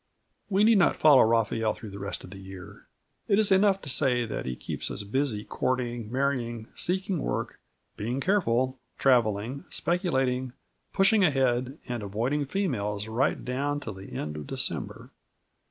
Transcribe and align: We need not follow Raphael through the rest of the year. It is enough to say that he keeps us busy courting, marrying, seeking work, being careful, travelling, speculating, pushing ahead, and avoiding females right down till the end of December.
We 0.49 0.63
need 0.63 0.79
not 0.79 0.95
follow 0.95 1.21
Raphael 1.21 1.75
through 1.75 1.91
the 1.91 1.99
rest 1.99 2.23
of 2.23 2.31
the 2.31 2.39
year. 2.39 2.87
It 3.27 3.37
is 3.37 3.51
enough 3.51 3.83
to 3.83 3.89
say 3.89 4.25
that 4.25 4.47
he 4.47 4.55
keeps 4.55 4.89
us 4.89 5.03
busy 5.03 5.45
courting, 5.45 6.11
marrying, 6.11 6.65
seeking 6.75 7.19
work, 7.19 7.59
being 7.97 8.19
careful, 8.19 8.79
travelling, 8.97 9.63
speculating, 9.69 10.53
pushing 10.91 11.23
ahead, 11.23 11.77
and 11.87 12.01
avoiding 12.01 12.45
females 12.47 13.07
right 13.07 13.45
down 13.45 13.79
till 13.79 13.93
the 13.93 14.11
end 14.13 14.37
of 14.37 14.47
December. 14.47 15.11